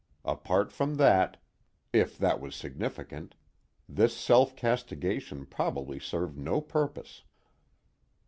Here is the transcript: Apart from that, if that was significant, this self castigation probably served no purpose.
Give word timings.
Apart 0.25 0.71
from 0.71 0.95
that, 0.95 1.37
if 1.93 2.17
that 2.17 2.41
was 2.41 2.55
significant, 2.55 3.35
this 3.87 4.17
self 4.17 4.55
castigation 4.55 5.45
probably 5.45 5.99
served 5.99 6.39
no 6.39 6.59
purpose. 6.59 7.21